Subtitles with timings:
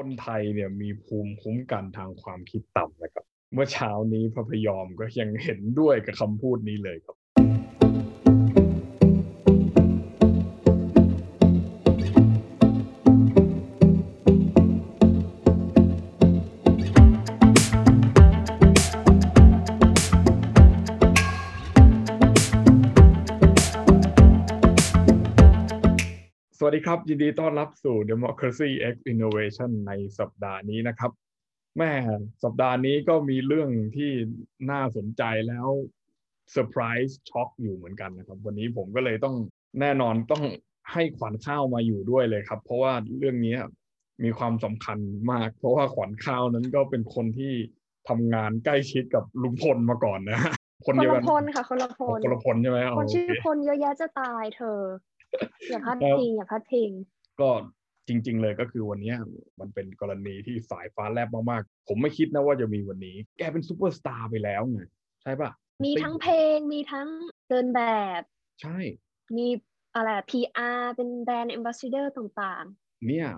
[0.00, 7.16] คนไทยเนี่ยมีภูมิคุ้มกันทางความคิดต่ำนะครับ เมื่อเช้านี้พระพยอมก็ยังเห็นด้วยกับคำพูดนี้เลยครับ
[26.70, 31.10] วัสดีครับ ยินดีต้อนรับสู่ Democracy X Innovation ในสัปดาห์นี้นะครับ
[31.78, 31.92] แม่
[32.44, 34.12] สัปดาห์นี้ก็มีเรื่องที่
[34.70, 35.68] น่าสนใจแล้ว
[36.52, 39.36] เซอร์ไพรส์ช็อกอยู่เหมือนกันนะครับ วันนี้ผมก็เลยต้อง
[39.80, 40.42] แน่นอนต้อง
[40.92, 43.56] ให้ขวัญข้าวมาอยู่ด้วยเลยครับ เพราะว่าเรื่องนี้
[44.24, 44.98] มีความสำคัญ
[45.30, 47.52] มาก เพราะว่าขวัญข้าวนั้นก็เป็นคนที่
[48.08, 50.54] ทำงานใกล้ชิดกับลุงพลมาก่อนนะฮะ
[50.86, 54.80] คนเดียวกันคนละพลค่ะคนละพลคนละพลใช่ไหมคนชื่อพลเยอะแยะจะตายเธอ
[55.70, 56.90] อย่าพาดพิงอย่าพาดพิง
[57.40, 57.50] ก็
[58.08, 59.14] จริง ๆ เลยก็คือวันนี้
[59.60, 64.80] มันเป็นกรณีที่สายฟ้าแลบมากๆ ผมไม่คิดนะว่าจะมีวันนี้ แกเป็นซูเปอร์สตาร์ไปแล้วไง
[65.22, 65.50] ใช่ปะ
[65.84, 67.08] มีทั้งเพลงมีทั้ง
[67.48, 67.80] เดินแบ
[68.20, 68.22] บ
[68.62, 68.78] ใช่
[69.36, 69.48] มี
[69.96, 73.28] อะไร PR เป็นแบรนด์ ambassador ต่างๆ เนี่ย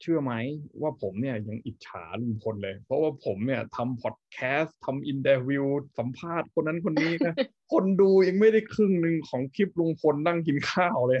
[0.00, 0.32] เชื่อไหม
[0.80, 5.64] ว่าผมเนี่ยยังอิจฉาลุงพลเลย เพราะว่าผมเนี่ยทำพอดแคสต์ทำ interview
[5.98, 7.34] สัมภาษณ์คนนั้นคนนี้นะ
[7.72, 11.20] คนดูยังไม่ได้ครึ่งหนึ่งของคลิปลุงพลนั่งกินข้าวเลย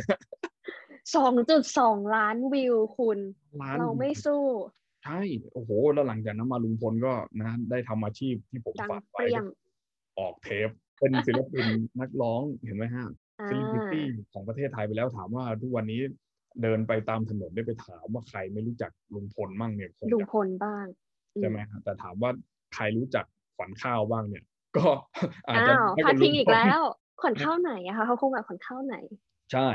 [1.16, 3.18] สองจุดสองล้านวิวคุณ
[3.78, 4.44] เราไม่สู้
[5.04, 5.20] ใช่
[5.52, 9.22] โอ้โห แล้วหลังจากนั้นมาลุงพลก็นะได้ทำอาชีพที่ผมฝากไว้
[10.18, 10.68] ออกเทป
[10.98, 11.66] เป็นศิลปิน
[12.00, 13.06] นักร้องเห็นไหมฮะ
[13.50, 13.62] ศิล
[13.92, 16.00] ปินของประเทศไทยไปแล้วถามว่าทุกวันนี้
[16.62, 20.86] เดินไปตามถนนได้ไปถามว่าใครไม่รู้จักลุงพลบ้างเนี่ยลุงพลบ้าง
[21.40, 22.30] ใช่ไหมครับแต่ถามว่า
[22.74, 23.24] ใครรู้จัก
[23.56, 24.44] ขวัญข้าวบ้างเนี่ย
[24.76, 24.86] ก็
[25.46, 26.80] อาจจะพัดทิ้งอีกแล้ว
[27.20, 28.96] ขวัญข้าวไหนอะคะเขาคงแบบขวัญข้าวไหน
[29.52, 29.68] ใช่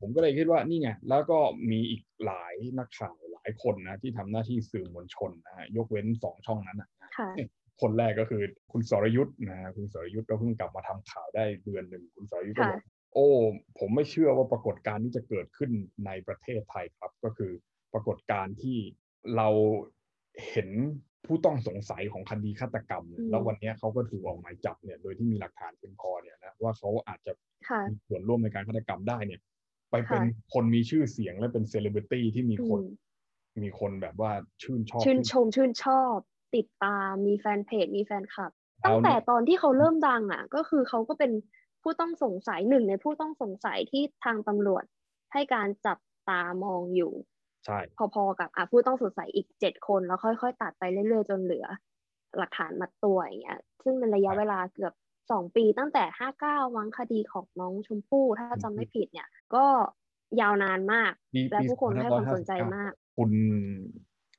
[0.00, 1.38] ผมก็เลยคิดว่านี่ไงแล้วก็
[1.70, 6.88] มีอีกหลายนักข่าวหลายคนนะที่ทำหน้าที่สื่อมวลชนนะยกเว้นสองช่องนั้นนะ
[7.80, 8.42] คนแรกก็คือ
[8.72, 12.80] คุณสรยุทธ์นะคุณสรยุทธ์ก็เพิ่งกลับมาทำข่าวได้เดือนหนึ่งคุณสรยุทธ์ก็บอก
[13.12, 13.26] โอ้
[13.78, 15.70] ผมไม่เชื่อว่าปรากฏการณ์นี้จะเกิดขึ้น
[16.06, 17.52] ในประเทศไทยครับ ก็คือ
[17.92, 18.78] ปรากฏการณ์ที่
[19.36, 19.48] เรา
[20.50, 20.68] เห็น
[21.26, 27.32] ผู้ต้องสงสัยของคดีฆาตกรรม แล้ววันนี้เขาก็ถูกออกหมายจับเนี่ย โดยที่มีหลักฐานเพียงพอเนี่ยนะว่าเขาอาจจะ
[27.90, 29.40] มีส่วนร่วมในการฆาตกรรมได้เนี่ย
[29.90, 30.22] ไปเป็น
[30.54, 32.80] คนมีชื่อเสียงและเป็นเซเลบริตี้ที่มีคน
[33.62, 34.32] มีคนแบบว่า
[34.62, 36.16] ชื่นชอบ ชื่นชมชื่นชอบ
[36.56, 38.52] ติดตามมีแฟนเพจมีแฟนคลับ
[38.84, 41.32] ตั้งแต่ตอนที่เขาเริ่มดังอะ ก็คือเขาก็เป็น
[41.82, 44.84] ผู้ต้องสงสัยหนึ่งในผู้ต้องสงสัยที่ทางตำรวจ
[45.32, 47.12] ให้การจับตามองอยู่
[47.66, 47.78] ใช่
[48.14, 51.66] พอๆกับอะผู้ต้องสงสัยอีกเจ็ดคนแล้วค่อยๆ ตัดไปเรื่อยๆจนเหลือ
[52.38, 54.92] หลักฐานมัดตัวอย่างเงี้ยซึ่งเป็นระยะเวลาเกือบ
[55.30, 59.64] สองปีตั้งแต่ห้าเก้าวังคดีของน้องชมพู่ถ้าจำไม่ผิดเนี่ย ก็
[60.40, 61.12] ยาวนานมาก
[61.50, 63.30] และผู้คนให้ความสนใจมาก คุณ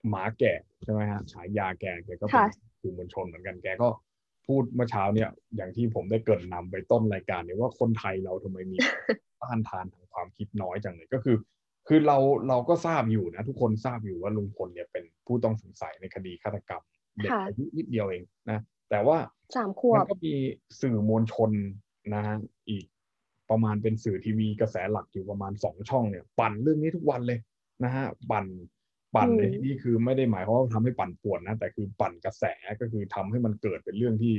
[0.09, 2.49] หมาแก่ใช่ไหมฮะฉายาแก่แกก็เป็น
[2.81, 3.87] สื่อมวลชนเหมือนกันแกก็
[4.49, 8.77] พูดเมื่อเช้าเนี่ย อย่างที่ผมได้เกิดนำไปต้นรายการเนี่ยว่าคนไทยเราทำไมมี
[9.41, 11.37] ต้านทานทางความคิดน้อยจังเลยก็คือ
[11.87, 12.17] คือเรา
[12.47, 16.83] เราก็ทราบอยู่นะ ทุกคนทราบอยู่ว่าลุงพลเนี่ยเป็นผู้ต้องสงสัยในคดีฆาตกรรม
[17.21, 19.17] เด็กอายุนิดเดียวเองนะแต่ว่า
[19.55, 20.33] สามขวบมันก็มี
[20.81, 21.51] สื่อมวลชน
[22.13, 22.37] นะฮะ
[22.69, 22.85] อีก
[23.49, 27.39] ประมาณเป็นสื่อทีวีกระแสหลักอยู่ประมาณสองช่องเนี่ย ปั่นเรื่องนี้ทุกวันเลย
[27.83, 28.45] นะฮะปั่น
[29.15, 32.43] ปั่นในที่นี้คือไม่ได้หมายความว่าทำให้ปั่นป่วนนะแต่คือปั่นกระแส
[32.81, 34.35] ก็คือทำให้มันเกิดเป็นเรื่องที่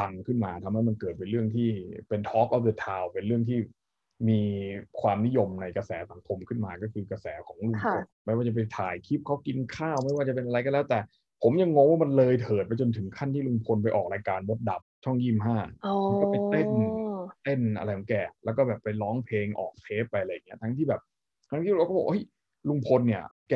[0.00, 1.70] ดังขึ้นมาทำให้มันเกิดเป็นเรื่องที่
[2.08, 3.58] เป็น Talk of the Town เป็นเรื่องที่
[4.28, 4.40] มี
[5.00, 10.98] ความนิยมในกระแสสังคมขึ้นมาก็คือกระแสของลุงพลไม่ว่าจะไปถ่ายคลิปเขากินข้าว ไม่ว่าจะเป็นอะไรก็แล้ว แต่
[11.42, 15.56] ผมยังงงว่ามันเลยเถิดไปจนถึงขั้นที่ลุงพลไปออกรายการมดดับช่องยี่ห้า
[16.20, 16.68] ก็ไปเต้น
[17.42, 18.14] เต้นอะไรของแก
[18.44, 21.02] แล้วก็แบบไปร้องเพลงออกเทปไปอะไรเงี้ยทั้งที่แบบ
[21.50, 22.24] ทั้งที่เราก็บอกเฮ้ย
[22.68, 23.54] ลุงพลเนี่ย แก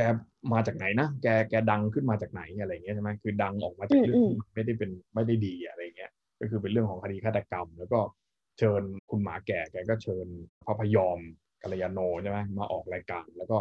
[0.53, 8.01] มาจากไหนนะแกแกดังขึ้นมาจากไหนอะไรเงี้ยใช่ไหมคือดังออกมาจากเรื่องที่ไม่ได้เป็นไม่ได้ดีอะไรเงี้ย ก็คือเป็นเรื่องของคดีฆาตกรรม แล้วก็
[8.59, 10.27] เชิญคุณหมาแก่แกก็เชิญ
[10.67, 11.19] พระพยอม
[11.63, 13.59] กัลยาโนใช่ไหมมาออกรายการแล้วก็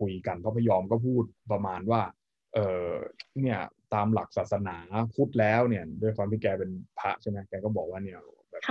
[0.00, 2.00] คุยกันพระพยอมก็พูดประมาณว่า
[2.54, 2.58] เอ
[2.88, 2.90] อ
[3.40, 3.58] เนี่ย
[3.94, 4.76] ตามหลักศาสนา
[5.14, 8.18] พุทธแล้วเนี่ย ด้วยความที่แกเป็นพระใช่ไหมแกก็บอกว่าเนี่ย
[8.50, 8.62] แบบ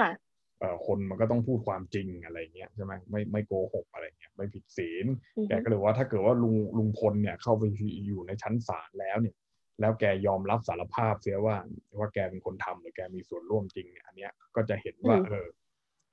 [0.86, 5.06] คนมันก็ต้องพูดความจริงอะไรเงี้ยใช่ไหมไม่ไม่โกหกอะไรเงี้ยไม่ผิดศีล
[5.48, 7.63] แกก็เลยว่าถ้าเกิดว่าลุงลุงพลเนี่ยเข้าไป
[8.07, 9.36] อยู่ในชั้นศาลแล้วเนี่ย
[9.80, 11.56] แล้วแกยอมรับสารภาพเสียว่า
[12.00, 15.48] ว่าแกเป็นคนทำหรือแกมีส่วนร่วมจริงเนี่ยอันเนี้ยก็จะเห็นว่าเออ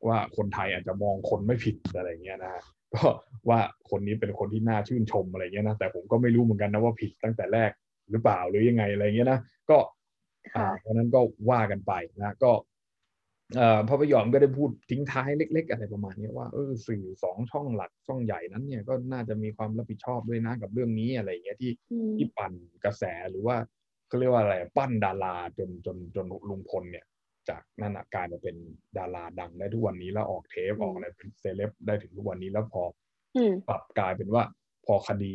[0.07, 2.55] ว่าคนไทยอาจจะมองคนไม่ผิดอะไรเงี้ยนะ
[2.95, 3.07] ก็
[3.49, 3.61] ว่า
[3.91, 7.71] คนนี้เป็นคนที่น่าชื่นชมอะไรเงี้ยนะแต่ผมก็ไม่รู้เหมือนกันนะว่าผิดตั้งแต่แรก
[8.11, 9.41] หรือเปล่าหรือยังไงอะไรเงี้ยนะ
[9.71, 9.79] ก็
[10.57, 12.72] อ่าเพราะนั้นก็ว่ากันไปนะก็เอ่อ
[13.89, 22.53] พระพยอมก็ได้พูดทิ้งท้ายเล็ก ๆ อะไรประมาณนี้ว่าเออสื่อสองช่องหลักช่องใหญ่นั้นเนี่ยก็น่าจะมีความรับผิดชอบด้วยนะกับเรื่องนี้อะไรอย่างเงี้ยที่อืมที่ปั่น
[22.85, 23.57] กระแสหรือว่า
[24.09, 27.07] เขาเรียกว่าอะไรปั้นดาราจนจนจนลุงพลเนี่ย
[27.49, 28.57] จากนั่นนะกลายมาเป็น
[28.99, 32.83] ดาราดังได้ทุกวันนี้แล้วออกเทปออกอะไรเป็นเซเลบได้ถึงทุกวันนี้แล้วพอ
[33.37, 34.43] อืมปรับกลายเป็นว่า
[34.87, 35.35] พอคดี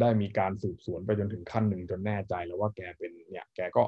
[0.00, 3.82] ได้มีการสืบสวนไปจนถึงขั้นหนึ่งจนแน่ใจแล้วว่าแกเป็นเนี่ย แกก็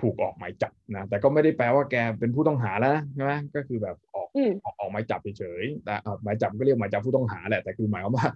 [0.00, 8.26] ถูกออกหมายจับนะแต่ก็ไม่ได้แปลว่าแกเป็นผู้ต้องหาแล้วนะใช่ไหมก็คือแบบออกอืมออกออกหมายจับเฉยๆแต่เอ่อหมายจับก็เรียกหมายจับผู้ต้องหาแหละแต่คือหมายความว่า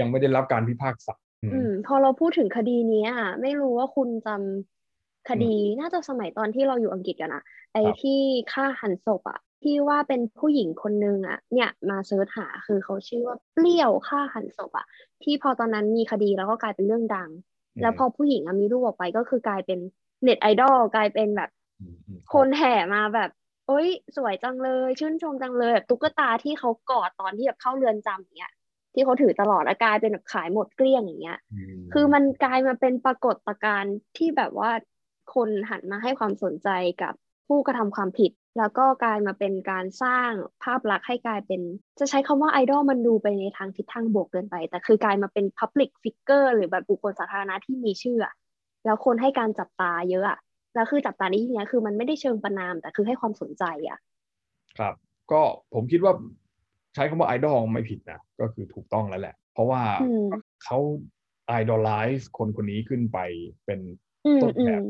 [0.00, 3.10] ยังไม่ได้รับการพิพากษาอืมอืมพอเราพูดถึงคดีเนี้ย
[3.42, 7.42] ไม่รู้ว่าคุณจำคดีน่าจะสมัยตอนที่เราอยู่อังกฤษกันอะ
[7.72, 8.20] ไอ้ครับที่
[8.52, 14.86] ฆ่าหันศพอะที่ว่าเป็นผู้หญิงคนนึงอะเนี่ยมาเสิร์ชหาคือเขาชื่อว่าเปรี้ยวฆ่าหันศพอะ
[15.22, 17.30] ที่พอตอนนั้นมีคดีแล้วก็กลายเป็นเรื่องดัง
[17.82, 19.78] แล้วพอผู้หญิงอะมีรูปออกไปก็คือกลายเป็น
[20.22, 21.50] เน็ตไอดอลกลายเป็นแบบ
[21.80, 23.30] อืมอืมคนแห่มาแบบ
[23.68, 28.52] เอ้ย สวยจังเลย ชื่นชมจังเลยแบบตุ๊กตาที่เขากอดตอนที่แบบเข้าเรือนจำอย่างเงี้ย
[28.94, 31.38] ที่เขาถือตลอดแล้วกลายเป็นแบบขายหมดเกลี้ยงอย่างเงี้ย
[31.78, 34.70] มคือมันกลายมาเป็นปรากฏการณ์ที่แบบว่า
[35.34, 36.68] คนหันมาให้ความสนใจ
[37.02, 37.14] กับ
[37.48, 40.30] ผู้กระทำความผิด แล้วก็กลายมาเป็นการสร้าง
[40.62, 41.60] ภาพลักษณ์ให้กลายเป็น
[41.98, 48.34] จะใช้คำว่าไอดอลมันดูไปในทางทิศทางบวกเกินไป แต่คือกลายมาเป็น Public Figure หรือแบบบุคคลสาธารณะที่มีชื่ออะ
[48.84, 50.38] แล้วคนให้การจับตาเยอะอะ
[50.74, 53.98] แล้วคือจับตาในที่เนี้ยคือมันไม่ได้เชิงประนาม แต่คือให้ความสนใจอะ
[54.78, 54.94] ครับ
[55.32, 55.40] ก็
[55.74, 56.12] ผมคิดว่า
[56.94, 60.78] ใช้คำว่าไอดอลไม่ผิดนะ ก็คือถูกต้องแล้วแหละ เพราะว่าอืมเขา
[61.46, 63.18] ไอดอลไลซ์คนคนนี้ขึ้นไป
[63.66, 63.80] เป็น
[64.24, 64.82] อืมต้นอืแบมบ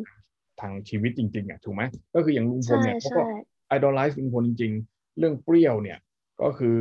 [0.60, 1.82] ทางชีวิตจริง ๆอะถูกไหม
[2.14, 3.22] ก็คืออย่างลุงพลใช่เนี่ยเขาก็ใช่
[3.68, 5.98] ไอดอลไลซ์ลุงพลจริง ๆ เรื่องเปรี้ยวเนี่ย
[6.42, 6.78] ก็คือ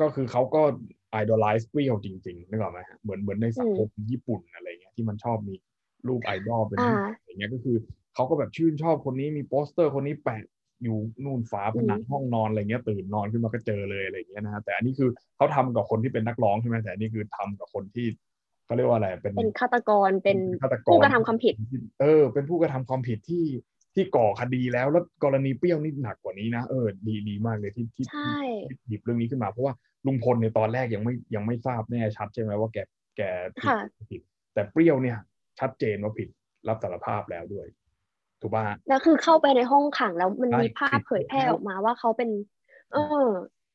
[0.00, 0.62] ก็คือเขาก็
[1.10, 5.54] ไอดอลไลซ์เปรี้ยวจริงๆนึกออกไหมฮะเหมือนเหมือนในสังคมญี่ปุ่นอะไรเงี้ยที่มันชอบมี
[6.08, 7.76] รูปไอดอลเป็นอ่าอย่างเงี้ยก็คือ
[8.14, 10.42] เขาก็แบบชื่นชอบคนนี้มีโปสเตอร์คนนี้แปะ
[10.82, 18.06] อยู่นู่นฝาผนังห้องนอนอะไรเงี้ยตื่นนอนขึ้นมาก็เจอเลยอะไรเงี้ยนะฮะแต่อันนี้คือเขาทำกับคนที่เป็นนักร้องใช่ไหมแต่อันนี้คือทำกับคนที่
[18.66, 21.54] เขาเรียกว่าอะไรเป็นเป็นฆาตกรเป็นฆาตกรผู้กระทำความผิด
[22.00, 23.44] เออ เป็นผู้กระทำความผิดที่
[23.94, 29.74] ที่ก่อคดีแล้วแล้วกรณีเปรี้ยวนี่หนักกว่านี้นะเออดีดีมากเลยที่ที่ใช่ที่หยิบเรื่องนี้ขึ้นมาเพราะว่า
[30.06, 32.78] ลุงพลในยตอนแรกยังไม่ยังไม่ทราบแน่ชัดใช่ไหมว่าแก
[33.16, 33.22] แก
[33.54, 34.20] ผิดค่ะหรือไม่ผิด
[34.54, 35.18] แต่เปรี้ยวเนี่ย
[35.60, 36.28] ชัดเจนว่าผิด
[36.68, 37.66] รับสารภาพแล้วด้วย
[38.40, 42.30] ถูกป่ะฮะแล้วคือเข้าไปในห้องขังแล้วมันใช่มีภาพเผยแพร่ออกมาว่าเขาเป็น
[42.92, 42.96] เอ
[43.26, 43.28] อ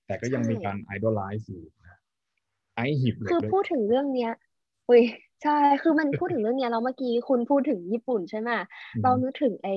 [0.08, 1.98] แต่ก็ยังมีใช่การไอดอลไลซ์อยู่นะ
[2.76, 4.32] ไอหิบเหล็กคือด้วยพูดถึงเรื่องเนี้ย
[4.90, 5.04] อุ้ย
[5.44, 8.50] ใช่ คือมันพูดถึงเรื่องเนี้ยแล้วเมื่อกี้คุณพูดถึงญี่ปุ่นใช่ไหม
[8.96, 9.70] อืมเรานึกถึงไอ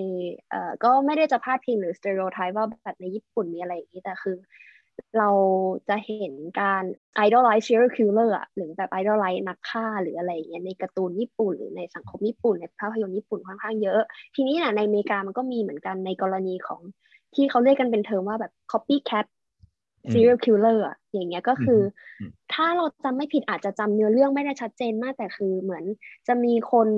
[0.50, 4.36] เอ่อก็ไม่ได้จะพาดพิงหรือ stereotype ว่าแบบในญี่ปุ่นมีอะไรอย่างนี้แต่คือ
[5.18, 5.30] เรา
[5.88, 6.82] จะเห็นการ
[7.26, 14.00] idolize serial killer อะหรือแบบ idolize นักฆ่าหรืออะไรเงี้ยในการ์ตูนญี่ปุ่น หรือในสังคมญี่ปุ่น ในภาพยนตร์ญี่ปุ่นค่อนข้างเยอะ
[14.34, 16.80] ทีนี้น่ะในอเมริกามันก็มีเหมือนกันในกรณีของ
[17.34, 19.26] ที่เขาเรียกกันเป็นเทอมว่าแบบ copycat
[20.12, 21.80] serial killer อะอย่างเงี้ยก็คือ
[22.52, 25.84] ถ้าเราจำไม่ผิดอาจจะจำเนื้อเรื่องไม่ได้ชัดเจนมากแต่คือเหมือน
[26.28, 26.88] จะมีคน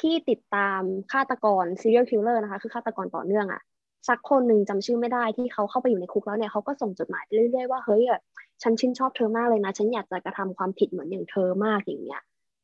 [0.00, 0.80] ที่ติดตาม
[1.12, 3.62] ฆาตกร serial killer นะคะ คือฆาตกรต่อเนื่องอะ
[4.08, 8.22] สักคนหนึ่งจำชื่อไม่ได้ที่เขาเข้าไปอยู่ในคุกแล้วเนี่ยเขาก็ส่งจดหมายไปเรื่อยๆว่าเฮ้ยแบบ
[8.62, 12.22] ฉันชื่นชอบเธอมากเลยนะ ฉันอยากจะกระทำความผิดเหมือนอย่างเธอมากอย่างเงี้ย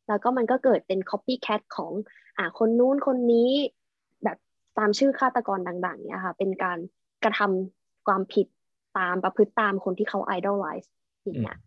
[0.09, 1.93] แล้วก็มันก็เกิดเป็น copycat ของ
[2.39, 3.51] อ่าคนนู้นคนนี้
[4.25, 4.39] แบบ
[4.79, 6.79] ตามชื่อฆาตกรดังๆเนี่ยค่ะ เป็นการ
[7.25, 8.47] กระทำความผิด
[8.99, 10.89] ตามประพฤติตามคนที่เขา idolize
[11.25, 11.59] อย่างเงี้ย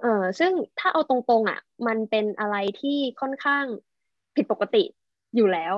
[0.00, 3.64] เออซึ่งถ้าเอาตรงๆอะ มันเป็นอะไรที่ค่อนข้าง
[4.36, 4.84] ผิดปกติ
[5.36, 5.74] อยู่แล้ว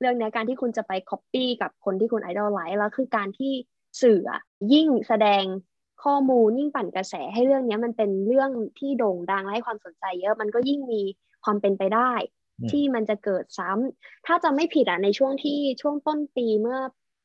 [0.00, 3.52] เรื่องเนี้ยการที่คุณจะไป copy กับคนที่คุณ idolize แล้วคือการที่
[4.02, 4.40] สื่ออะ
[4.72, 5.44] ยิ่งแสดง
[6.04, 11.02] ข้อมูลยิ่งปั่นกระแสให้เรื่องเนี้ยมันเป็นเรื่องที่โด่งดังและให้ความสนใจเยอะมันก็ยิ่งมี
[11.44, 12.12] ความเป็นไปได้
[12.60, 16.78] อืมที่มันจะเกิดซ้ำถ้าจะไม่ผิดอะในช่วงที่ช่วงต้นปีเมื่อ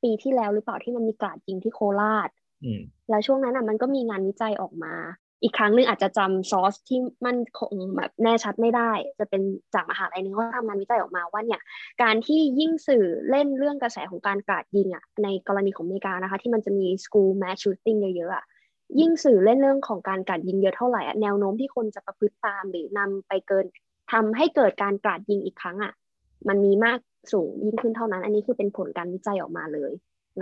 [0.03, 2.29] ปีที่แล้วหรือเปล่าที่มันมีกราดยิงที่โคราช
[2.63, 4.93] อืมแล้วช่วงนั้นอะมันก็มีงานวิจัยออกมา
[5.43, 9.41] อีกครั้งหนึ่งอาจจะจำซอสที่มันคงแบบแน่ชัดไม่ได้ จะเป็น
[9.73, 11.61] จากมหาลัยหนึงเขาทำงานวิจัยออกมาว่าเนี่ย
[12.03, 18.43] การที่ยิ่งสื่อเล่นเรื่องกระแสของการกราดยิงอะในกรณีของอเมริกานะคะ ที่มันจะมี school mass shooting เยอะๆอะ
[18.99, 23.65] ยิ่งสื่อเล่นเรื่องของการกราดยิงเยอะเท่าไหร่อะแนวโน้มที่คนจะประพฤติตามหรือนำไปเกิน
[24.11, 25.93] ทำให้เกิดการกราดยิงอีกครั้งอะ
[26.47, 26.99] มันมีมาก
[27.31, 29.91] สูงยิ่งขึ้นเท่านั้น อันนี้คือเป็นผลการวิจัยออกมาเลย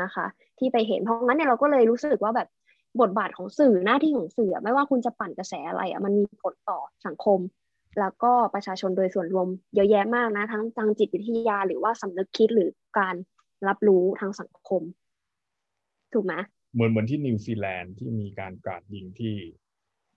[0.02, 0.26] นะคะ
[0.60, 2.48] ที่ไปเห็นเพราะงั้นเนี่ยเราก็เลยรู้สึกว่าแบบ
[3.02, 7.40] บทบาทของสื่อหน้าที่ของสื่ออะไม่ว่าคุณจะปั่นกระแสอะไรอะมันมีผลต่อสังคม
[8.00, 12.70] แล้วก็ประชาชนโดยส่วนรวมเยอะแยะมากนะ ทั้งทางจิตวิทยาหรือว่าสำนึกคิดหรือ
[13.00, 13.16] การ
[13.68, 14.82] รับรู้ทางสังคม
[16.14, 16.34] ถูกไหม
[16.74, 19.36] เหมือนเหมือนที่นิวซีแลนด์ที่มีการกราดยิงที่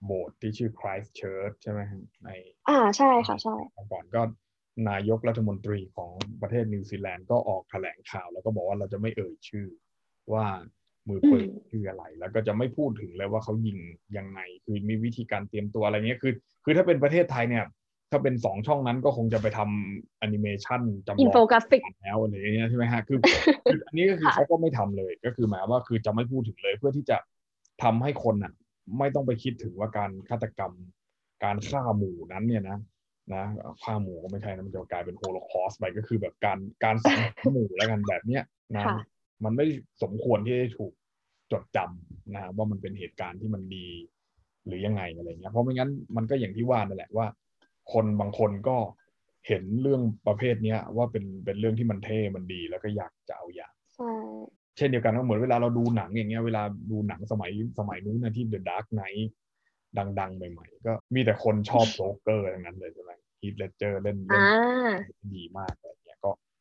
[0.05, 2.29] โบสถ์ที่ชื่อ Christchurch ใช่ไหมฮะใน
[2.69, 3.55] อ่าใช่ค่ะใช่
[3.91, 4.21] ก่อนก็
[4.89, 9.67] นายกรัฐมนตรีของประเทศนิวซีแลนด์ก็ออกแถลงข่าว แล้วก็บอกว่าเราจะไม่เอ่ยชื่อ
[10.33, 10.45] ว่า
[11.09, 13.77] มือปืนคืออะไร แล้วก็จะไม่พูดถึงเลยว่าเขายิง
[14.17, 16.33] ยังไง คือมีวิธีการเตรียมตัวอะไรเงี้ยคือ
[16.63, 17.65] คือถ้าเป็นประเทศไทยเนี่ย
[18.11, 23.19] ถ้าเป็นสองช่องนั้นก็คงจะไปทำแอนิเมชันจำลองอินโฟกราฟิกแล้วอะไรอย่างเงี้ยใช่ไหมฮะคือ
[23.65, 27.17] คืออันนี้ก็คือค่ะเขาก็ไม่ทำเลย ก็คือหมายว่าคือจะไม่พูดถึงเลยเพื่อที่จะ
[27.83, 28.53] ทำให้คนอะ
[28.99, 30.73] ไม่ต้องไปคิดถึงว่าการฆาตกรรม
[31.43, 32.77] การฆ่าหมู่นั้นเนี่ยนะ
[33.33, 33.43] นะ
[33.83, 38.43] ฆ่าหมู่ก็ไม่ใช่นะมันจะกลายเป็นโฮโลคอสต์ไปก็คือแบบการการสังหารหมู่แล้วกันแบบเนี้ย
[38.75, 38.97] นะค่ะ
[39.43, 39.65] มันไม่
[40.03, 40.93] สมควรที่จะถูก
[41.51, 43.87] จดจำนะว่ามันเป็นเหตุการณ์ที่มันดี
[44.65, 47.27] หรือยังไงอะไรเงี้ยเพราะไม่งั้นมันก็อย่างที่ว่านั่นแหละว่า
[47.93, 48.77] คนบางคนก็
[49.47, 54.11] เห็นเรื่องประเภทเนี้ยว่าเป็นเป็นเรื่องที่มันเท่มันดี แล้วก็อยากจะเอาอย่างใช่
[54.77, 59.25] เช่นเดียวกันก็เหมือนเวลาเราดูหนังอย่างเงี้ยเวลาดูหนังสมัยสมัยนู้นนะที่ The Dark Knight
[60.19, 63.11] ดังๆ ใหม่ ๆ ก็มีแต่คนชอบโจ๊กเกอร์ทั้งนั้นเลยใช่ไหม
[63.41, 64.93] ฮีทเลเจอร์เล่นเล่นอ่า
[65.35, 66.04] ดีมากอะไรเงี้ยก็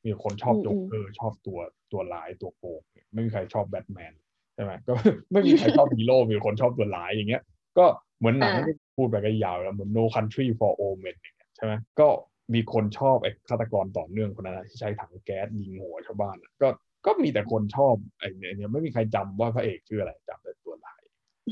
[0.06, 1.58] มีคนชอบอืมโจ๊กเกอร์ชอบตัว
[1.92, 4.12] ตัวร้ายตัวโกงเนี่ยไม่มีใครชอบแบทแมน
[4.54, 4.92] ใช่ไหมก็
[5.32, 7.42] ไม่มีใครชอบฮีโร่มีคนชอบตัวร้ายอย่างเงี้ย
[7.78, 7.87] ก็
[8.18, 12.08] เหมือนหนังอ่าที่พูดไปก็ยาวแล้วเหมือน No Country for Old Men อย่างเงี้ยใช่ไหมก็
[12.54, 16.68] มีคนชอบไอ้ฆาตกรต่อเนื่องคนนั้นนะที่ใช้ถังแก๊สยิงหัวชาวบ้านอะก็
[17.06, 21.02] ก็มีแต่คนชอบไอ้เนี่ยเนี่ยไม่มีใครจำว่าพระเอกชื่ออะไรจำแต่ตัวร้าย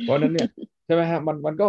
[0.03, 0.49] เพราะฉะนั้นเนี่ย
[0.87, 1.69] ใช่ไหมฮะมันมันก็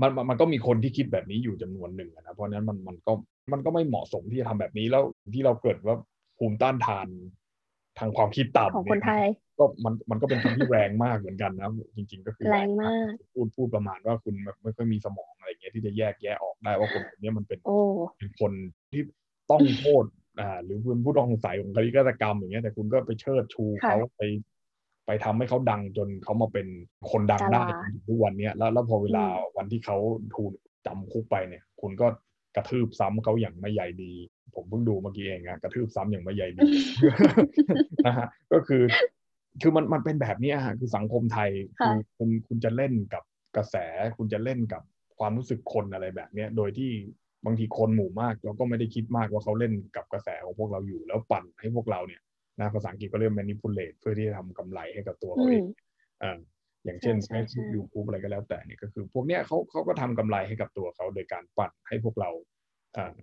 [0.00, 3.12] มันมันมันก็มีคนที่คิดแบบนี้อยู่จำนวนหนึ่งอะนะเพราะฉะนั้นมันมันก็
[3.52, 5.96] มันก็ไม่เหมาะสมที่จะทำแบบนี้แล้วที่เราเกิดว่า
[6.38, 7.08] ภูมิต้านทาน
[7.98, 9.24] ทางความคิดต่ำของคนไทย
[9.58, 17.78] ก็มันมันก็เป็นคำที่แรงมากเหมือนกันนะ จริง ๆ ก็คือแรงมากพูดพูดประมาณว่าคุณแบบไม่ค่อยมีสมองอะไรเงี้ยที่จะแยกแยะออกได้ว่าคนคนเนี้ยมันเป็นโอ้
[18.18, 18.52] เป็นคน
[18.92, 19.02] ที่
[19.50, 20.04] ต้องโทษ
[20.40, 24.22] อ่าหรือเป็นผู้ต้องสงสัยของคดีฆาตกรรมอย่างเงี้ยแต่คุณก็ไปเชิดชูค่ะเขาไป
[25.06, 26.66] ไปทำให้เขาดังจนเขามาเป็น
[27.10, 29.96] คนดังดาได้ราจนถึงทุกวันเนี้ยแล้วแล้วพอเวลาอืมวันที่เขา
[30.36, 30.52] ถูก
[30.86, 32.06] จำคุกไปเนี่ย คุณก็
[32.56, 34.12] กระทืบซ้ำเขาอย่างไม่ใยดี
[34.54, 36.62] ผมเพิ่งดูเมื่อกี้เองอะกระทืบซ้ำอย่างไม่ใยดี
[38.06, 38.82] นะฮะก็คือ
[39.62, 43.22] คือมันมันเป็นแบบเนี้ยฮะคือสังคมไทยค่ะคือคุณคุณจะเล่นกับ
[43.56, 43.76] กระแส
[44.18, 44.82] คุณจะเล่นกับ
[45.18, 46.90] ความรู้สึกคนอะไรแบบเนี้ยโดยที่
[47.46, 52.22] บางทีคนหมู่มากเราก็ไม่ได้คิดมากว่าเขาเล่นกับกระแสของพวกเราอยู่แล้วปั่นให้พวกเราเนี่ย
[52.60, 55.64] นะภาษาอังกฤษก็เรียก manipulate เพื่อที่จะทำกำไรให้กับตัวเขาเอง
[56.84, 62.30] อืมอ่าอย่างเช่นใช่ใช่ Facebook YouTube อะไรก็แล้วแต่เนี่ยก็คือ พวกเนี้ยเขาเขาก็ทำกำไรให้กับตัวเขาโดยการปั่นให้พวกเรา
[62.96, 63.14] อ่า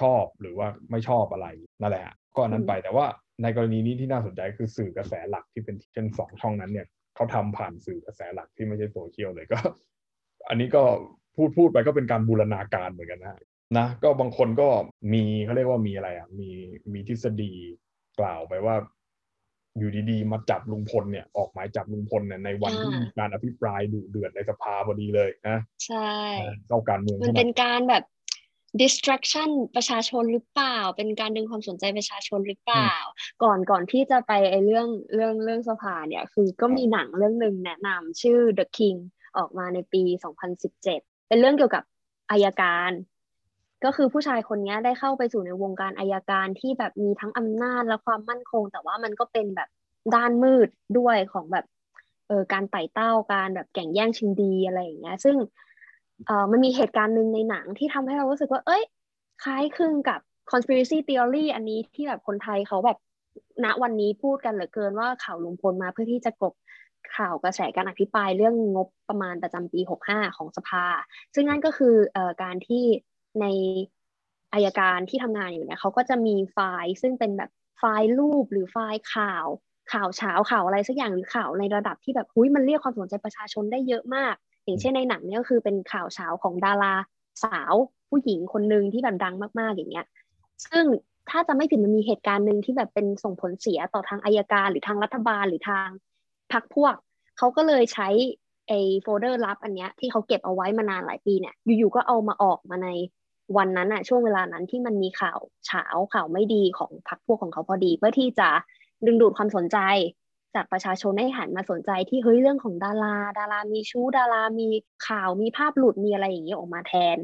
[0.00, 1.46] ชอบหรือว่าไม่ชอบอะไร
[1.80, 3.06] นั่นแหละฮะก็อันนั้นไปแต่ว่า
[3.42, 9.58] ในกรณีนี้ที่น่าสนใจคือสื่อกระแสหลักที่เป็นเช่นสองช่องนั้นเนี่ยเขาทำผ่านสื่อกระแสหลักที่ไม่ใช่โซเชียลเลยก็
[10.48, 10.82] อันนี้ก็
[11.36, 13.38] พูดพูดไปก็เป็นการบูรณาการเหมือนกันนะ
[13.78, 14.68] นะก็บางคนก็
[15.12, 16.50] มีเขาเรียกว่ามีอะไรอะมี
[16.92, 17.52] มีทฤษฎี
[18.20, 18.76] กล่าวไปว่า
[19.78, 26.12] อยู่ดีๆ มาจับลุงพลเนี่ยออกหมายจับลุงพลเนี่ยในวันที่อ่ามีมีการอภิปรายดุเดือดในสภาพอดีเลยนะใช่
[26.68, 28.04] เข้าการเมืองมันเข้าเป็มานการแบบ
[28.80, 32.92] distraction ประชาชนหรือเปล่า เป็นการดึงความสนใจประชาชนหรือเปล่า
[33.42, 38.98] ก่อนก่อนที่จะไปไอ้เรื่องเรื่องเรื่องสภาเนี่ย คือก็มีหนังเรื่องหนึ่งแนะนำชื่อ The King
[39.36, 40.02] ออกมาในปี
[40.64, 40.82] 2017
[41.28, 41.84] เป็นเรื่องเกี่ยวกับ
[42.30, 42.90] อายการ
[43.84, 49.68] ก็คือผู้ชายคนนี้ได้เข้าไปสู่ในวงการอายการที่แบบมีทั้งอำนาจและความมั่นคง แต่ว่ามันก็เป็นแบบ
[50.14, 50.68] ด้านมืด
[50.98, 51.64] ด้วยของแบบ
[52.28, 55.36] เออการไต่เต้าการแบบแข่งแย่งชิงดีอะไรอย่างเงี้ย ซึ่ง
[56.26, 58.82] เออมันมีเหตุการณ์หนึ่งในหนังที่ทำให้เรารู้สึกว่า เอ้ย
[59.42, 60.20] คล้ายคลึงกับ
[60.50, 62.98] conspiracy theory อันนี้ที่แบบคนไทยเขาแบบ
[63.64, 66.54] ณวันนี้พูดกันเหลือเกินว่าข่าวลุงพลมาเพื่อที่จะกบ
[67.16, 70.84] ข่าวกระแสการอภิปรายเรื่องงบประมาณประจำปี 65 ของสภา
[71.34, 72.84] ซึ่งนั่นก็คือเอ่อการที่
[73.42, 73.46] ใน
[74.52, 79.46] อายการที่ทำงานอยู่เนี่ยเขาก็จะมีไฟล์ซึ่งเป็นแบบไฟล์รูปหรือไฟล์ข่าว
[79.92, 86.94] ข่าวเช้าข่าวอะไรสักอย่างหรือข่าวในระดับที่แบบหุ้ยมันเรียกความสนใจประชาชนได้เยอะมาก อย่างเช่นในหนังเนี่ยก็คือเป็นข่าวเช้าของดารา
[87.44, 87.74] สาว
[88.08, 90.06] ผู้หญิงคนหนึ่งที่แบบดังมากๆอย่างเงี้ย
[90.66, 90.84] ซึ่ง
[91.30, 95.88] ถ้าจะไม่ผิดมันมีเหตุการณ์หนึ่งที่แบบเป็นส่งผลเสียต่อทางอายการหรือทางรัฐบาลหรือทาง
[96.52, 96.94] พรรคพวก
[97.38, 98.08] เขาก็เลยใช้
[98.68, 102.88] ไอ้โฟลเดอร์ลับอันเนี้ยที่เขาเก็บเอาไว้มานานหลายปีเนี่ยอยู่ๆก็เอามาออกมาใน
[103.56, 108.48] วันนั้นอะช่วงเวลานั้นที่มันมีข่าวเฉาข่าวไม่ดีของพรรคพวกของเขาพอดี เพื่อที่จะ
[109.06, 109.78] ดึงดูดความสนใจ
[110.54, 114.68] จากประชาชนให้หันมาสนใจที่เฮ้ยเรื่องของดารา ดารามีชู้ดารามี
[115.08, 117.16] ข่าวมีภาพหลุดมีอะไรอย่างเงี้ยออกมาแทน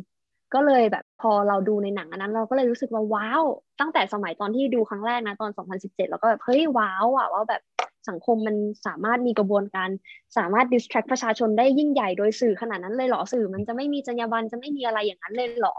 [0.54, 3.42] ก็เลยแบบพอเราดูในหนังอันนั้น เราก็เลยรู้สึกว่าว้าว
[3.80, 5.50] ตั้งแต่สมัยตอนที่ดูครั้งแรกนะตอน
[5.80, 7.62] 2017 เราก็แบบเฮ้ยว้าวอะว่าแบบ
[8.08, 9.88] สังคมมันสามารถมีกระบวนการ
[10.36, 15.76] สามารถ distract ประชาชนได้ยิ่งใหญ่โดยสื่อขนาดนั้นเลยเหรอสื่อ มันจะไม่มีจรรยาบรรณจะไม่มีอะไรอย่างนั้นเลยเหรอ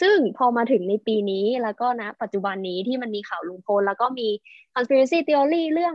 [0.00, 4.28] ซึ่งพอมาถึงในปีนี้แล้วก็นะปัจจุบันนี้ที่มันมีข่าวลุงพลแล้วก็มี
[4.74, 5.94] conspiracy theory เรื่อง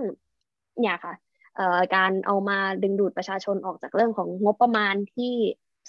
[0.80, 1.14] เนี่ยค่ะ
[1.56, 5.34] เอ่อการเอามาดึงดูดประชาชนออกจากเรื่องของงบประมาณที่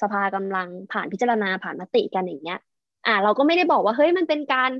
[0.03, 2.59] สภากำลังผ่านพิจารณาผ่านมติกันอย่างเงี้ย
[3.07, 4.71] อ่า เราก็ไม่ได้บอกว่าเฮ้ยมันเป็นการ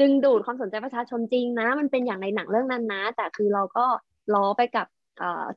[0.00, 3.86] ดึงดูดความสนใจประชาชนจริงนะ มันเป็นอย่างในหนังเรื่องนั้นนะ แต่คือเราก็
[4.34, 4.86] ล้อไปกับ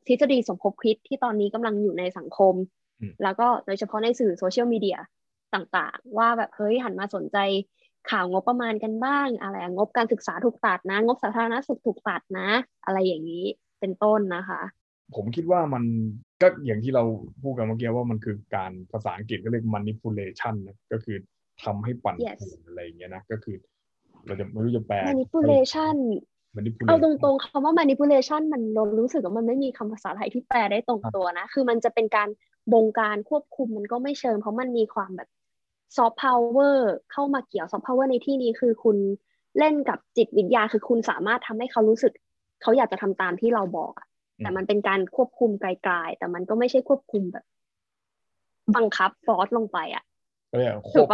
[0.08, 2.54] ทฤษฎีสมคบคิดที่ตอนนี้กำลังอยู่ในสังคม
[3.24, 4.98] แล้วก็โดยเฉพาะในสื่อโซเชียลมีเดีย
[5.56, 7.38] ต่างๆ ว่าแบบเฮ้ยหันมาสนใจ
[8.10, 12.50] ข่าวงบประมาณกันบ้างอะไรงบการศึกษาถูกตัดนะ งบสาธารณสุขถูกตัดนะ
[12.86, 13.46] อะไรอย่างนี้
[13.80, 14.62] เป็นต้นนะคะ
[15.16, 15.84] ผมคิดว่ามัน
[16.42, 17.04] ก็อย่างที่เรา
[17.44, 21.18] พูดกันเมื่อกี้ว่ามันคือการภาษาอังกฤษก็เรียก manipulation นะก็คือ
[21.64, 22.38] ทำให้ปั่น yes.
[22.42, 23.56] ป่วนอะไรอย่างเงี้ยนะก็คือ
[24.26, 25.96] เราจะไม่รู้จะแปล manipulation
[26.88, 32.30] เอาตรงๆคำว่า manipulation มันเรารู้สึกว่ามันไม่มีคำภาษาไทยที่แปลได้ตรงตัวนะ คือมันจะเป็นการ
[32.74, 35.30] บงการควบคุมมันก็ไม่เชิงเพราะมันมีความแบบ
[35.96, 38.98] ซอฟต์พาวเวอร์เข้ามาเกี่ยวซอฟต์พาวเวอร์ในที่นี้คือคุณ
[39.60, 42.14] เล่นกับจิตวิญญาคือคุณสามารถทำให้เขารู้สึก
[42.62, 44.08] เขาอยากจะทำตามที่เราบอกอะ
[44.38, 47.46] แต่มันเป็นการควบคุมไกลๆแต่มันก็ไม่ใช่ควบคุมแบบ
[48.76, 50.04] บังคับ force ลงไปอะ
[50.50, 51.08] ก็เรียกควบ